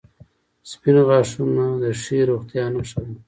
•سپین 0.69 0.97
غاښونه 1.07 1.65
د 1.81 1.83
ښې 2.01 2.19
روغتیا 2.29 2.65
نښه 2.73 2.99
ده. 3.05 3.13